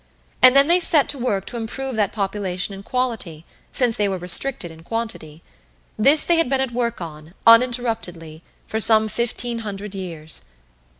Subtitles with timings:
[0.41, 4.17] And then they set to work to improve that population in quality since they were
[4.17, 5.43] restricted in quantity.
[5.95, 10.45] This they had been at work on, uninterruptedly, for some fifteen hundred years.